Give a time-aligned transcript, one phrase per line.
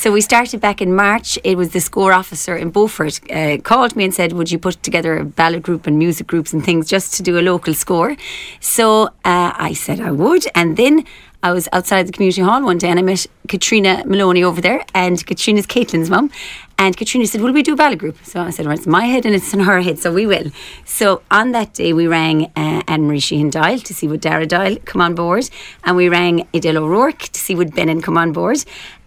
[0.00, 1.38] So we started back in March.
[1.44, 4.82] It was the Scór officer in Beaufort uh, called me and said, "Would you put
[4.82, 8.18] together a ballad group and music groups and things just to do a local Scór?"
[8.60, 11.04] So uh, I said I would, and then
[11.42, 14.84] I was outside the community hall one day and I met Katrina Maloney over there,
[14.94, 16.30] and Katrina's Caitlin's mum.
[16.78, 18.16] And Katrina said, Will we do a ballet group?
[18.24, 20.50] So I said, Well, it's my head and it's in her head, so we will.
[20.84, 24.46] So on that day, we rang uh, Anne Marie Sheehan Doyle to see would Dara
[24.46, 25.48] Doyle come on board,
[25.84, 28.58] and we rang Adele O'Rourke to see would Benin come on board,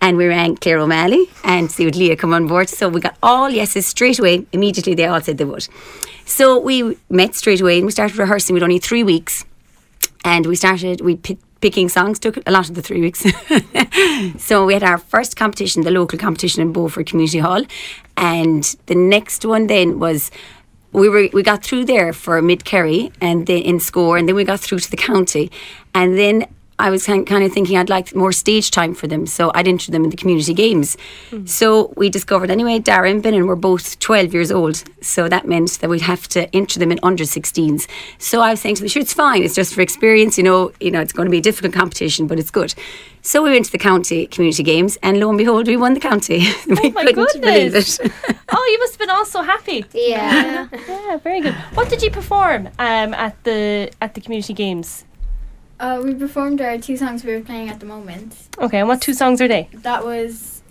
[0.02, 2.68] and we rang Claire O'Malley and see would Leah come on board.
[2.68, 4.46] So we got all yeses straight away.
[4.52, 5.68] Immediately, they all said they would.
[6.26, 9.46] So we met straight away and we started rehearsing with only three weeks.
[10.26, 11.18] And we started, we
[11.64, 13.24] picking songs took a lot of the three weeks.
[14.38, 17.64] so we had our first competition, the local competition in Beaufort Community Hall,
[18.18, 20.30] and the next one then was
[20.92, 24.36] we were we got through there for mid Kerry and then in Scór, and then
[24.36, 25.50] we got through to the county,
[25.96, 26.46] and then
[26.80, 29.92] I was kind of thinking I'd like more stage time for them, so I'd enter
[29.92, 30.98] them in the community games.
[31.32, 31.48] Mm.
[31.48, 35.80] So we discovered anyway, Dara and Benin were both 12 years old, so that meant
[35.82, 37.88] that we'd have to enter them in under 16s.
[38.18, 40.72] So I was saying to them, sure, it's fine, it's just for experience, you know,
[40.80, 42.74] you know, it's going to be a difficult competition, but it's good.
[43.26, 46.02] So we went to the county community games, and lo and behold, we won the
[46.02, 46.40] county.
[46.68, 47.98] we oh my couldn't goodness.
[47.98, 48.38] believe it.
[48.52, 49.86] oh, you must have been all so happy.
[49.94, 50.68] Yeah.
[50.88, 51.56] yeah, very good.
[51.74, 55.06] What did you perform um, at the at the community games?
[55.84, 58.34] Uh, we performed our two songs we were playing at the moment.
[58.58, 59.68] Okay, and what two songs are they?
[59.74, 60.64] That was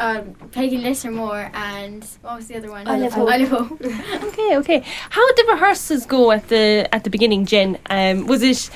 [0.00, 2.88] uh, Peigín Leitir Móir and what was the other one?
[2.88, 3.28] Isle of Hope.
[3.28, 3.80] Isle of Hope.
[4.24, 4.82] okay, okay.
[5.10, 7.78] How did the rehearsals go at the at the beginning, Jen?
[7.88, 8.68] Um, was it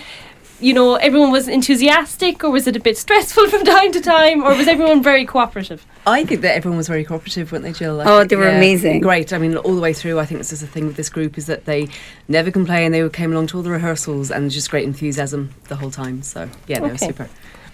[0.61, 4.43] you know, everyone was enthusiastic, or was it a bit stressful from time to time,
[4.43, 5.85] or was everyone very cooperative?
[6.07, 8.01] I think that everyone was very cooperative, weren't they, Jill?
[8.01, 9.01] I oh, they were yeah, amazing.
[9.01, 9.33] Great.
[9.33, 11.39] I mean, all the way through, I think this is the thing with this group
[11.39, 11.89] is that they
[12.29, 12.93] never complain.
[12.93, 16.23] They came along to all the rehearsals and just great enthusiasm the whole time.
[16.23, 16.93] So, yeah, they okay.
[16.93, 17.29] were super.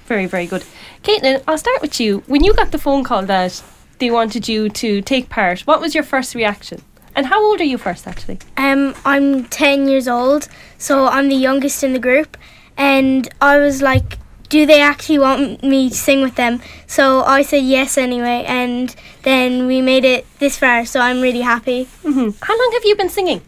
[0.06, 0.64] Very, very good.
[1.02, 2.22] Caitlin, I'll start with you.
[2.26, 3.62] When you got the phone call that
[3.98, 6.82] they wanted you to take part, what was your first reaction?
[7.16, 8.38] And how old are you first, actually?
[8.58, 12.36] Um, I'm 10 years old, so I'm the youngest in the group
[12.76, 16.60] and I was like, do they actually want me to sing with them?
[16.86, 21.40] So I said yes anyway, and then we made it this far, so I'm really
[21.40, 21.88] happy.
[22.04, 22.30] Mm-hmm.
[22.42, 23.42] How long have you been singing?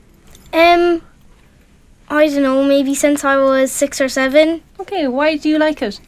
[0.53, 1.03] Um,
[2.09, 4.63] I don't know, maybe since I was six or seven.
[4.81, 6.01] Okay, why do you like it?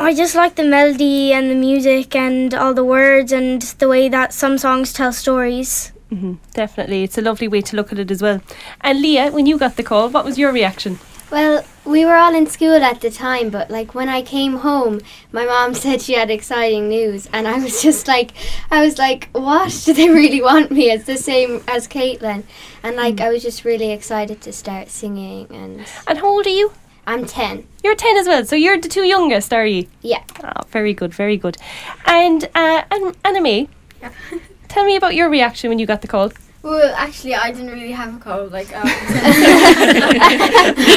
[0.00, 4.08] I just like the melody and the music and all the words and the way
[4.08, 5.92] that some songs tell stories.
[6.10, 8.42] Mm-hmm, definitely, it's a lovely way to look at it as well.
[8.80, 10.98] And Leah, when you got the call, what was your reaction?
[11.32, 15.00] Well, we were all in school at the time, but like when I came home,
[15.32, 18.32] my mom said she had exciting news, and I was just like,
[18.70, 19.82] I was like, what?
[19.86, 20.90] Do they really want me?
[20.90, 22.44] It's the same as Caitlin,
[22.82, 23.24] and like mm.
[23.24, 25.46] I was just really excited to start singing.
[25.50, 26.72] And and how old are you?
[27.06, 27.66] I'm ten.
[27.82, 29.88] You're ten as well, so you're the two youngest, are you?
[30.02, 30.22] Yeah.
[30.44, 31.56] Oh, very good, very good.
[32.04, 33.68] And uh, and Anime,
[34.02, 34.12] yeah.
[34.68, 36.30] tell me about your reaction when you got the call.
[36.62, 38.52] Well, actually, I didn't really have a cold.
[38.52, 38.84] Like, um,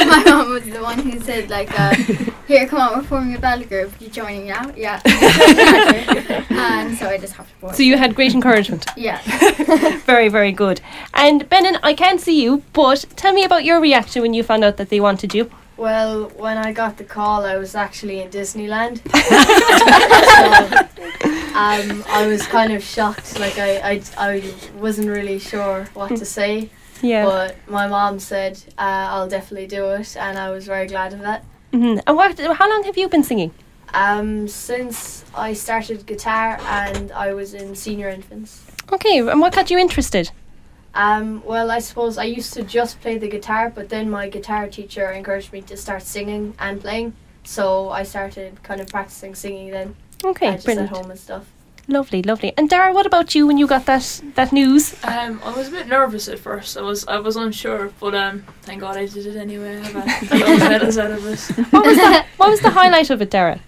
[0.08, 1.92] my mom was the one who said, like, uh,
[2.46, 3.92] "Here, come on, we're forming a ballad group.
[4.00, 5.00] You joining now?" Yeah.
[6.50, 7.74] and so I just have to.
[7.74, 8.86] So you had great encouragement.
[8.96, 9.20] yeah.
[10.06, 10.80] very, very good.
[11.14, 14.62] And Benin, I can't see you, but tell me about your reaction when you found
[14.62, 15.50] out that they wanted you.
[15.76, 19.02] Well, when I got the call, I was actually in Disneyland.
[21.22, 21.25] so,
[21.56, 23.38] um, I was kind of shocked.
[23.40, 26.70] Like I, I, I wasn't really sure what to say.
[27.02, 27.26] Yeah.
[27.26, 31.20] But my mom said uh, I'll definitely do it, and I was very glad of
[31.20, 31.44] that.
[31.74, 32.00] Mm-hmm.
[32.06, 32.38] And what?
[32.38, 33.52] How long have you been singing?
[33.92, 38.64] Um, since I started guitar, and I was in senior infants.
[38.90, 40.30] Okay, and what got you interested?
[40.94, 44.66] Um, well, I suppose I used to just play the guitar, but then my guitar
[44.66, 47.12] teacher encouraged me to start singing and playing.
[47.44, 49.94] So I started kind of practicing singing then.
[50.24, 50.90] Okay, uh, just brilliant.
[50.90, 51.46] at home and stuff.
[51.88, 52.52] Lovely, lovely.
[52.56, 54.92] And Dara, what about you when you got that that news?
[55.04, 56.76] Um, I was a bit nervous at first.
[56.76, 59.80] I was I was unsure, but um, thank God I did it anyway.
[59.80, 60.06] I got
[60.58, 61.40] medals out of it.
[61.70, 63.60] What was the What was the highlight of it, Dara?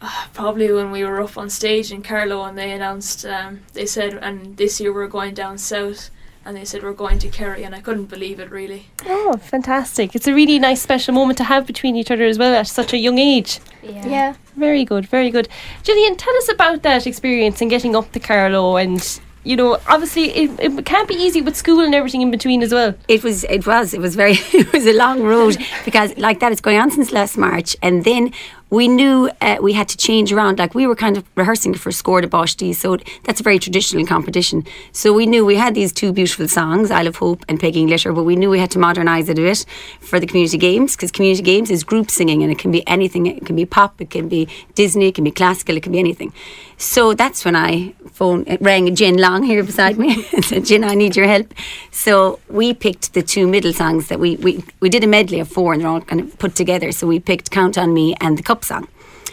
[0.00, 3.84] Uh, probably when we were up on stage in Carlow and they announced, um, they
[3.84, 6.08] said, and this year we're going down south
[6.42, 8.86] and they said we're going to Kerry and I couldn't believe it really.
[9.06, 10.14] Oh, fantastic.
[10.14, 12.94] It's a really nice special moment to have between each other as well at such
[12.94, 13.60] a young age.
[13.82, 14.06] Yeah.
[14.06, 14.34] Yeah.
[14.60, 15.48] Very good, very good.
[15.82, 20.24] Gillian, tell us about that experience and getting up to Carlow and you know, obviously
[20.24, 22.94] it, it can't be easy with school and everything in between as well.
[23.08, 26.52] It was, it was, it was very, it was a long road because like that
[26.52, 28.34] it's going on since last March and then
[28.70, 30.58] we knew uh, we had to change around.
[30.58, 34.06] Like we were kind of rehearsing for Scór na bPáistí, so that's a very traditional
[34.06, 34.64] competition.
[34.92, 38.14] So we knew we had these two beautiful songs, Isle of Hope and Peigín Leitir,
[38.14, 39.66] but we knew we had to modernise it a bit
[40.00, 43.26] for the community games because community games is group singing and it can be anything.
[43.26, 45.98] It can be pop, it can be Disney, it can be classical, it can be
[45.98, 46.32] anything.
[46.76, 50.84] So that's when I phone it rang Jen Long here beside me and said, Jen,
[50.84, 51.52] I need your help.
[51.90, 55.48] So we picked the two middle songs that we, we, we did a medley of
[55.48, 56.92] four and they're all kind of put together.
[56.92, 58.88] So we picked Count on Me and the Cup song.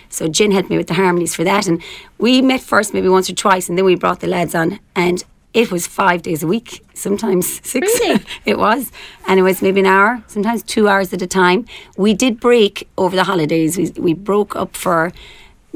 [0.09, 1.67] So Jen helped me with the harmonies for that.
[1.67, 1.81] And
[2.17, 5.23] we met first maybe once or twice and then we brought the lads on and
[5.53, 7.87] it was five days a week, sometimes six.
[7.99, 8.23] Really?
[8.45, 8.91] it was.
[9.27, 11.65] And it was maybe an hour, sometimes two hours at a time.
[11.97, 13.77] We did break over the holidays.
[13.77, 15.11] We, we broke up for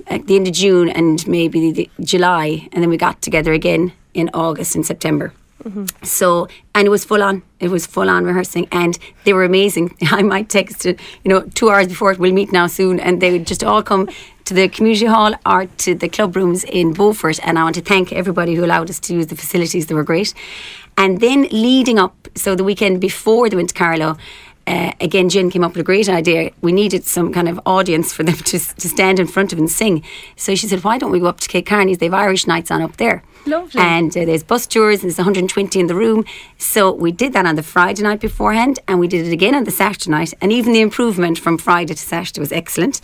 [0.07, 3.94] at the end of June and maybe the, July, and then we got together again
[4.13, 5.33] in August and September.
[6.04, 7.44] So, and it was full on.
[7.60, 9.96] It was full on rehearsing, and they were amazing.
[10.12, 12.19] I might text it, you know, two hours before it.
[12.19, 14.10] We'll meet now soon, and they would just all come
[14.46, 17.40] to the community hall or to the club rooms in Beaufort.
[17.44, 19.86] And I want to thank everybody who allowed us to use the facilities.
[19.86, 20.34] They were great.
[20.98, 24.18] And then leading up, so the weekend before they went to Carlow.
[24.68, 26.52] Uh, again, Jen came up with a great idea.
[26.62, 29.69] We needed some kind of audience for them to, to stand in front of and
[29.69, 30.04] sing.
[30.36, 31.98] So she said, Why don't we go up to Kate Kearney's?
[31.98, 33.24] They have Irish nights on up there.
[33.48, 33.81] Lovely.
[33.81, 36.25] And uh, there's bus tours, and there's 120 in the room.
[36.60, 39.63] So we did that on the Friday night beforehand, and we did it again on
[39.63, 40.31] the Saturday night.
[40.42, 43.02] And even the improvement from Friday to Saturday was excellent.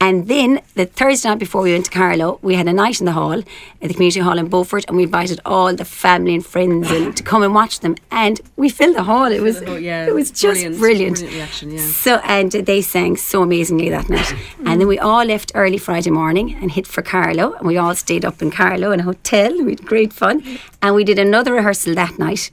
[0.00, 3.04] And then the Thursday night before we went to Carlow, we had a night in
[3.04, 3.40] the hall,
[3.82, 7.12] at the community hall in Beaufort, and we invited all the family and friends in
[7.12, 7.94] to come and watch them.
[8.10, 9.30] And we filled the hall.
[9.30, 10.93] It was, Oh, yeah, it was just brilliant, brilliant.
[10.96, 11.80] Brilliant reaction, yeah.
[11.80, 14.34] So and they sang so amazingly that night.
[14.66, 17.94] and then we all left early Friday morning and hit for Carlow, And we all
[17.94, 19.50] stayed up in Carlow in a hotel.
[19.64, 20.42] We had great fun.
[20.82, 22.50] And we did another rehearsal that night.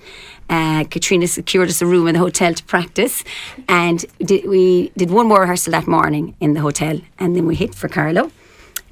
[0.49, 3.23] Uh, Katrina secured us a room in the hotel to practice,
[3.69, 7.55] and did, we did one more rehearsal that morning in the hotel, and then we
[7.55, 8.31] hit for Carlow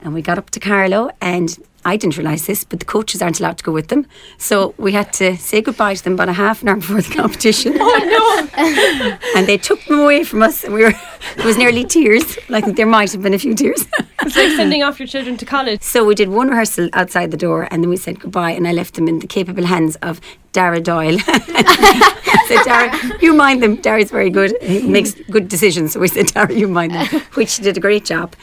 [0.01, 3.39] and we got up to Carlow and I didn't realise this, but the coaches aren't
[3.39, 4.05] allowed to go with them,
[4.37, 7.13] so we had to say goodbye to them about a half an hour before the
[7.13, 7.77] competition.
[7.79, 9.17] oh no!
[9.35, 10.93] and they took them away from us, and we were
[11.37, 12.37] it was nearly tears.
[12.49, 13.85] I think there might have been a few tears.
[14.21, 15.81] It's like sending off your children to college.
[15.81, 18.73] So we did one rehearsal outside the door and then we said goodbye and I
[18.73, 20.19] left them in the capable hands of
[20.51, 21.17] Dara Doyle.
[21.19, 23.77] so Dara, you mind them.
[23.77, 24.61] Dara's very good.
[24.61, 25.93] He makes good decisions.
[25.93, 28.35] So we said, Dara, you mind them, which she did a great job.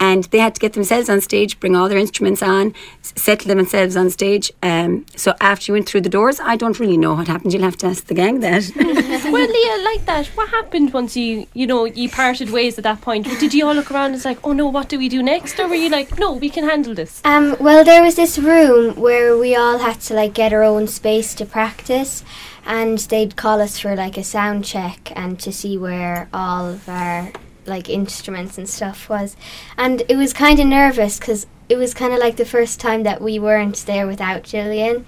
[0.00, 3.96] And they had to get themselves on stage, bring all their instruments on, settle themselves
[3.96, 4.52] on stage.
[4.62, 7.52] Um, so after you went through the doors, I don't really know what happened.
[7.52, 8.70] You'll have to ask the gang that.
[9.34, 13.00] Well, Leah, like that, what happened once you, you know, you parted ways at that
[13.00, 13.26] point?
[13.40, 15.58] Did you all look around and it's like, oh no, what do we do next?
[15.58, 17.20] Or were you like, no, we can handle this?
[17.24, 20.86] Um, well, there was this room where we all had to like get our own
[20.86, 22.22] space to practice,
[22.64, 26.88] and they'd call us for like a sound check and to see where all of
[26.88, 27.32] our
[27.66, 29.36] like instruments and stuff was,
[29.76, 33.02] and it was kind of nervous because it was kind of like the first time
[33.04, 35.06] that we weren't there without Gillian,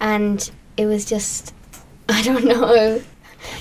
[0.00, 1.54] and it was just
[2.08, 3.00] I don't know.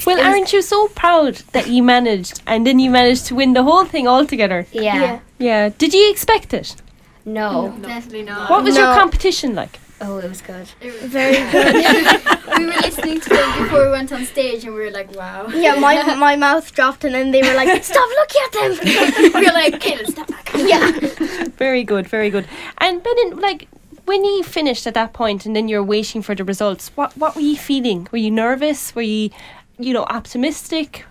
[0.05, 3.63] Well, aren't you so proud that you managed and then you managed to win the
[3.63, 4.65] whole thing altogether?
[4.71, 5.19] Yeah.
[5.37, 5.69] Yeah.
[5.69, 6.75] Did you expect it?
[7.25, 7.77] No.
[7.81, 8.49] Definitely not.
[8.49, 9.79] What was your competition like?
[9.99, 10.69] Oh, it was good.
[10.79, 11.73] It was Very good.
[12.57, 15.47] we were listening to them before we went on stage and we were like, wow.
[15.47, 19.45] yeah, my my mouth dropped and then they were like, "Stop looking at them." we
[19.45, 20.51] were like, Caitlin, step back.
[20.55, 21.45] yeah.
[21.57, 22.47] Very good, very good.
[22.77, 23.67] And Benin, like,
[24.05, 27.35] when you finished at that point and then you're waiting for the results, what, what
[27.35, 28.07] were you feeling?
[28.11, 28.95] Were you nervous?
[28.95, 29.31] Were you,
[29.79, 31.05] you know, optimistic?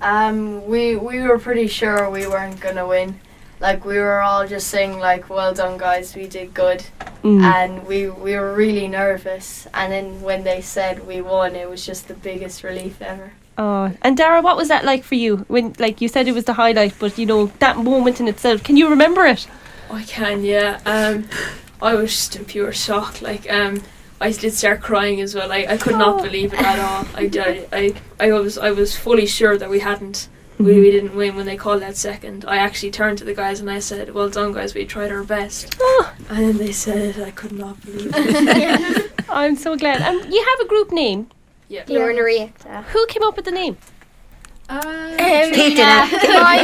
[0.00, 3.20] Um, we we were pretty sure we weren't gonna win.
[3.60, 6.82] Like we were all just saying like, "Well done, guys, we did good,"
[7.22, 7.42] Mm.
[7.42, 9.66] and we we were really nervous.
[9.74, 13.32] And then when they said we won, it was just the biggest relief ever.
[13.58, 15.44] Oh, and Dara, what was that like for you?
[15.48, 18.62] When, like, you said it was the highlight, but you know that moment in itself.
[18.64, 19.46] Can you remember it?
[19.90, 20.80] I can, yeah.
[20.86, 21.28] Um,
[21.82, 23.20] I was just in pure shock.
[23.20, 23.82] Like, um,
[24.18, 25.52] I did start crying as well.
[25.52, 26.22] I, I could not Oh.
[26.22, 27.04] believe it at all.
[27.14, 27.66] I, I,
[28.18, 30.28] I, I was I was fully sure that we hadn't.
[30.64, 32.44] We, we didn't win when they called that second.
[32.46, 34.74] I actually turned to the guys and I said, "Well done, guys.
[34.74, 39.56] We tried our best." Oh, And then they said, "I could not believe it." I'm
[39.56, 40.00] so glad.
[40.02, 41.28] And you have a group name.
[41.68, 41.84] yeah.
[41.84, 42.84] Glór na Ríochta.
[42.92, 43.76] Who came up with the name?
[44.68, 45.78] Um, Kate did
[46.46, 46.58] my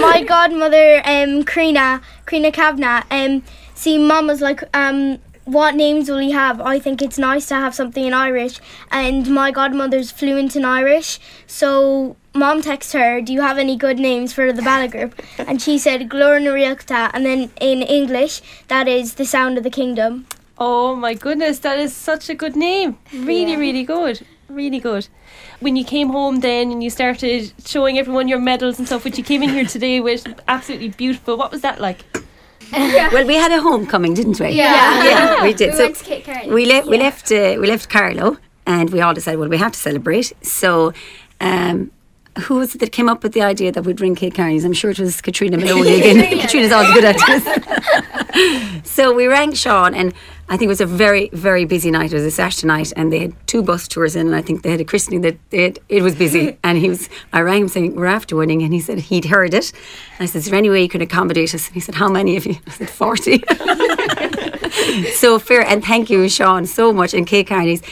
[0.00, 3.42] my godmother, um, Krina, Krina Kavanagh, um,
[3.74, 6.60] see, mum was like, um, what names will you have?
[6.60, 8.60] I think it's nice to have something in Irish,
[8.90, 13.98] and my godmother's fluent in Irish, so mom texted her, do you have any good
[13.98, 15.22] names for the ballet group?
[15.38, 19.64] And she said, Glór na Ríochta, and then in English, that is the sound of
[19.64, 20.26] the kingdom.
[20.58, 22.98] Oh my goodness, that is such a good name.
[23.12, 23.58] Really, Yeah.
[23.58, 24.26] really good.
[24.48, 25.08] Really good.
[25.60, 29.18] When you came home then and you started showing everyone your medals and stuff, which
[29.18, 31.36] you came in here today with, absolutely beautiful.
[31.36, 32.04] What was that like?
[32.72, 34.48] Well, we had a homecoming, didn't we?
[34.50, 35.04] Yeah.
[35.04, 35.70] yeah, we did.
[35.70, 36.88] We so went to Kate we left.
[36.88, 37.02] We Yeah.
[37.04, 37.32] left.
[37.32, 38.36] Uh, we left Carlow,
[38.66, 40.32] and we all decided, well, we have to celebrate.
[40.42, 40.92] So.
[41.40, 41.90] Um,
[42.42, 44.64] who was it that came up with the idea that we'd ring Kate Kearney's?
[44.64, 46.38] I'm sure it was Katrina Maloney again.
[46.40, 48.82] Katrina's always good at this.
[48.90, 50.12] so we rang Sean, and
[50.48, 52.12] I think it was a very, very busy night.
[52.12, 54.62] It was a Saturday night, and they had two bus tours in, and I think
[54.62, 56.58] they had a christening that they had, it was busy.
[56.64, 59.54] And he was, I rang him saying, We're after winning, and he said he'd heard
[59.54, 59.72] it.
[60.18, 61.66] And I said, Is there any way you can accommodate us?
[61.66, 62.56] And he said, How many of you?
[62.66, 63.44] I said, 40.
[65.14, 67.14] so fair, and thank you, Sean, so much.
[67.14, 67.82] And Kate Kearney's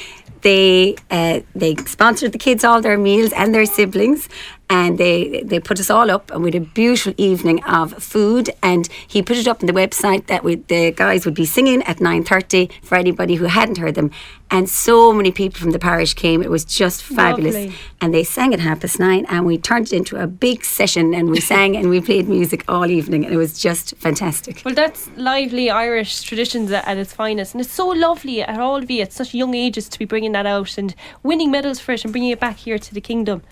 [0.44, 4.28] they uh, they sponsored the kids all their meals and their siblings
[4.70, 8.50] and they they put us all up and we had a beautiful evening of food
[8.62, 11.82] and he put it up on the website that we, the guys would be singing
[11.84, 14.10] at 9.30 for anybody who hadn't heard them
[14.50, 17.74] and so many people from the parish came it was just fabulous Lovely.
[18.00, 21.14] and they sang at half past nine and we turned it into a big session
[21.14, 24.74] and we sang and we played music all evening and it was just fantastic Well,
[24.74, 28.90] that's lively Irish traditions at, at its finest, and it's so lovely at all of
[28.90, 32.04] you at such young ages to be bringing that out and winning medals for it
[32.04, 33.42] and bringing it back here to the kingdom.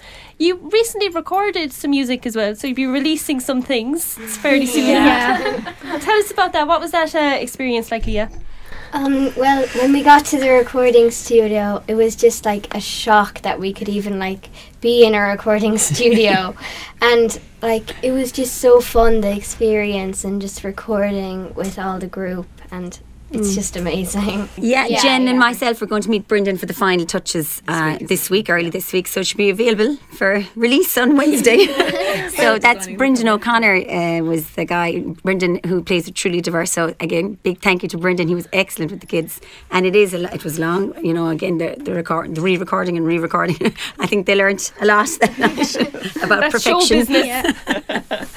[0.43, 4.19] You recently recorded some music as well, so you'll be releasing some things.
[4.19, 4.89] It's fairly soon.
[4.89, 5.73] Yeah.
[6.01, 6.67] Tell us about that.
[6.67, 8.29] What was that uh, experience like, Leah?
[8.93, 13.43] Um, well, when we got to the recording studio, it was just like a shock
[13.43, 14.49] that we could even like
[14.81, 16.57] be in a recording studio,
[17.01, 22.09] and like it was just so fun the experience and just recording with all the
[22.09, 22.99] group, and
[23.33, 24.49] it's just amazing.
[24.57, 27.99] Yeah, Yeah, Jen and myself are going to meet Brendan for the final touches uh,
[28.01, 31.67] this week, early this week, so it should be available for release on Wednesday.
[32.31, 36.73] so that's Brendan O'Connor uh, was the guy, Brendan who plays with Truly Diverse.
[36.73, 38.29] So again, big thank you to Brendan.
[38.29, 40.95] He was excellent with the kids, and it is a, it was long.
[41.05, 43.57] You know, again the the record, the re-recording and re-recording.
[43.99, 46.99] I think they learned a lot that night about That's show perfection.
[46.99, 48.29] business.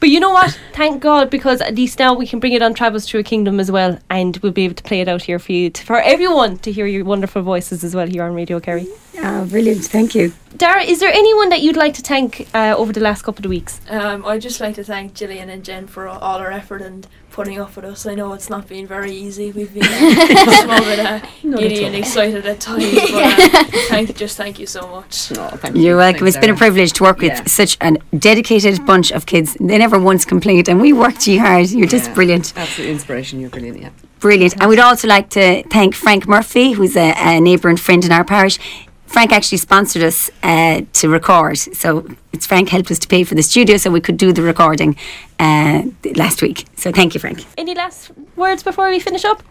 [0.00, 0.58] But you know what?
[0.72, 3.60] Thank God, because at least now we can bring it on Travels Through a Kingdom
[3.60, 6.00] as well, and we'll be able to play it out here for you, to, for
[6.00, 8.86] everyone to hear your wonderful voices as well here on Radio Kerry.
[9.18, 9.84] Oh, brilliant!
[9.86, 10.32] Thank you.
[10.56, 13.48] Dara, is there anyone that you'd like to thank uh, over the last couple of
[13.50, 13.80] weeks?
[13.90, 17.06] Um, I'd just like to thank Gillian and Jen for all all our effort and
[17.30, 18.06] putting up with us.
[18.06, 19.50] I know it's not been very easy.
[19.50, 24.36] We've been uh, small bit uh, giddy and excited at times, but uh, thank, just
[24.36, 25.32] thank you so much.
[25.32, 25.96] Oh, thank You're you.
[25.96, 26.20] welcome.
[26.20, 29.56] Thanks, It's been a privilege to work with such a dedicated bunch of kids.
[29.60, 31.70] They never once complained, and we worked you hard.
[31.70, 32.14] You're just Yeah.
[32.14, 33.40] brilliant, Absolute inspiration.
[33.40, 33.80] You're brilliant.
[33.80, 33.90] Yeah.
[34.24, 34.54] Brilliant.
[34.58, 38.10] And we'd also like to thank Frank Murphy, who's a, a neighbour and friend in
[38.10, 38.58] our parish.
[39.06, 43.34] Frank actually sponsored us uh, to record, so it's Frank helped us to pay for
[43.34, 44.96] the studio, so we could do the recording
[45.38, 45.82] uh,
[46.16, 46.64] last week.
[46.74, 47.44] So thank you, Frank.
[47.58, 49.42] Any last words before we finish up?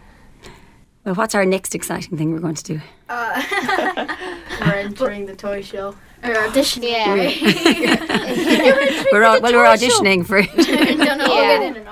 [1.04, 2.80] Well, what's our next exciting thing we're going to do?
[3.08, 3.42] Uh,
[4.60, 5.94] We're entering the toy show.
[6.24, 6.90] or auditioning.
[6.90, 9.04] Yeah.
[9.12, 9.86] We're all, well, we're toy show.
[10.02, 10.42] auditioning for.
[11.06, 11.26] Don't know.
[11.26, 11.72] Yeah.
[11.72, 11.84] We'll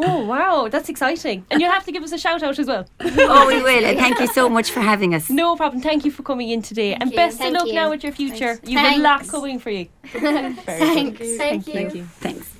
[0.00, 0.26] get in and on.
[0.26, 1.44] Oh, wow, that's exciting.
[1.50, 2.86] And you'll have to give us a shout out as well.
[3.00, 3.84] oh, we will.
[3.84, 5.30] And thank you so much for having us.
[5.30, 5.82] No problem.
[5.82, 6.94] Thank you for coming in today.
[6.94, 7.16] and you.
[7.16, 7.74] best Thank of luck you.
[7.74, 8.58] now with your future.
[8.64, 9.88] You've a lot coming for you.
[10.04, 10.62] Thanks.
[10.64, 11.38] Thank you.
[11.38, 12.04] Thank you.
[12.20, 12.56] Thanks.